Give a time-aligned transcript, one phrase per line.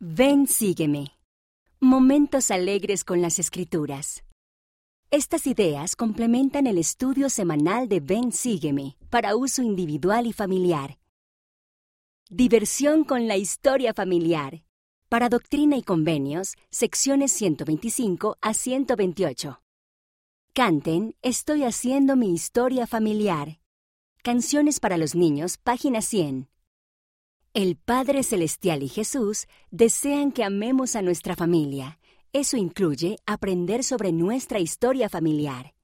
[0.00, 1.08] Ven, sígueme.
[1.80, 4.22] Momentos alegres con las escrituras.
[5.10, 11.00] Estas ideas complementan el estudio semanal de Ven, sígueme para uso individual y familiar.
[12.30, 14.62] Diversión con la historia familiar.
[15.08, 19.60] Para Doctrina y Convenios, secciones 125 a 128.
[20.52, 23.58] Canten, estoy haciendo mi historia familiar.
[24.22, 26.48] Canciones para los niños, página 100.
[27.54, 31.98] El Padre Celestial y Jesús desean que amemos a nuestra familia.
[32.32, 35.74] Eso incluye aprender sobre nuestra historia familiar.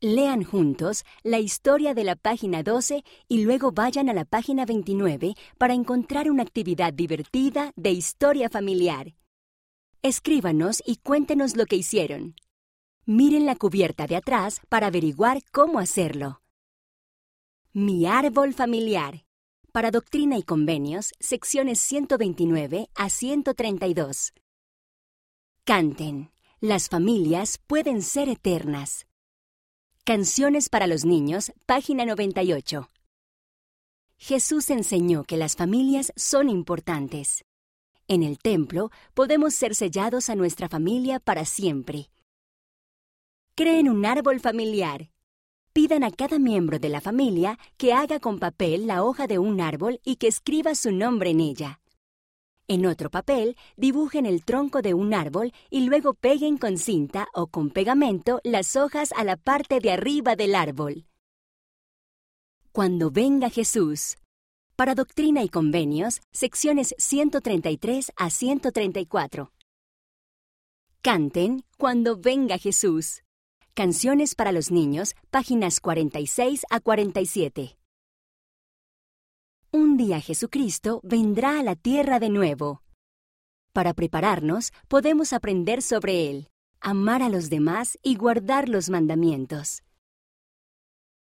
[0.00, 5.34] Lean juntos la historia de la página 12 y luego vayan a la página 29
[5.58, 9.14] para encontrar una actividad divertida de historia familiar.
[10.02, 12.34] Escríbanos y cuéntenos lo que hicieron.
[13.06, 16.42] Miren la cubierta de atrás para averiguar cómo hacerlo.
[17.72, 19.24] Mi árbol familiar.
[19.72, 24.34] Para Doctrina y Convenios, secciones 129 a 132.
[25.64, 26.30] Canten.
[26.60, 29.06] Las familias pueden ser eternas.
[30.04, 32.90] Canciones para los niños, página 98.
[34.18, 37.46] Jesús enseñó que las familias son importantes.
[38.08, 42.10] En el templo podemos ser sellados a nuestra familia para siempre.
[43.54, 45.11] Creen un árbol familiar.
[45.72, 49.58] Pidan a cada miembro de la familia que haga con papel la hoja de un
[49.62, 51.80] árbol y que escriba su nombre en ella.
[52.68, 57.46] En otro papel, dibujen el tronco de un árbol y luego peguen con cinta o
[57.46, 61.06] con pegamento las hojas a la parte de arriba del árbol.
[62.72, 64.16] Cuando venga Jesús.
[64.76, 69.52] Para Doctrina y Convenios, secciones 133 a 134.
[71.00, 73.22] Canten Cuando venga Jesús.
[73.74, 77.78] Canciones para los niños, páginas 46 a 47.
[79.70, 82.82] Un día Jesucristo vendrá a la tierra de nuevo.
[83.72, 86.48] Para prepararnos, podemos aprender sobre Él,
[86.82, 89.82] amar a los demás y guardar los mandamientos.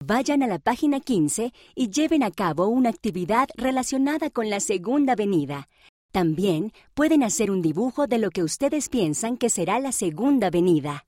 [0.02, 5.16] Vayan a la página 15 y lleven a cabo una actividad relacionada con la segunda
[5.16, 5.68] venida.
[6.14, 11.06] También pueden hacer un dibujo de lo que ustedes piensan que será la segunda venida.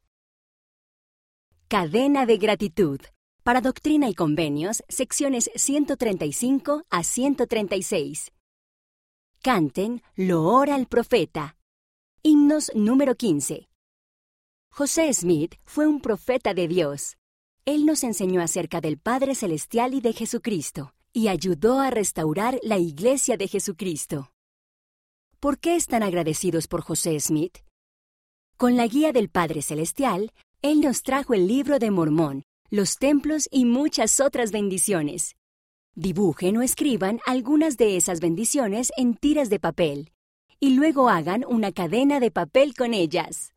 [1.72, 3.00] Cadena de gratitud.
[3.44, 8.34] Para Doctrina y Convenios, secciones 135 a 136.
[9.42, 11.56] Canten Lo ora el profeta.
[12.24, 13.70] Himnos número 15.
[14.70, 17.16] José Smith fue un profeta de Dios.
[17.64, 22.80] Él nos enseñó acerca del Padre Celestial y de Jesucristo, y ayudó a restaurar la
[22.80, 24.34] Iglesia de Jesucristo.
[25.40, 27.60] ¿Por qué están agradecidos por José Smith?
[28.58, 33.48] Con la guía del Padre Celestial, él nos trajo el libro de Mormón, los templos
[33.52, 35.36] y muchas otras bendiciones.
[35.96, 40.12] Dibujen o escriban algunas de esas bendiciones en tiras de papel
[40.60, 43.50] y luego hagan una cadena de papel con ellas.